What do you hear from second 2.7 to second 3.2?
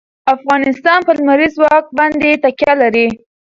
لري.